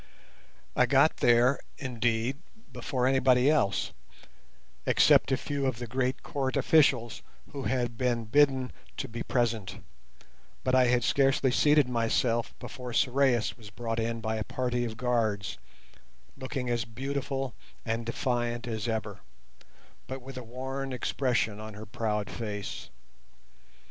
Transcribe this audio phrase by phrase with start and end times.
[0.75, 2.37] I got there, indeed,
[2.73, 3.91] before anybody else,
[4.87, 9.77] except a few of the great Court officials who had been bidden to be present,
[10.63, 14.97] but I had scarcely seated myself before Sorais was brought in by a party of
[14.97, 15.59] guards,
[16.35, 17.53] looking as beautiful
[17.85, 19.19] and defiant as ever,
[20.07, 22.89] but with a worn expression on her proud face.